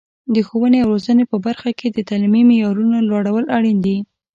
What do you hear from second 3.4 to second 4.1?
اړین دي.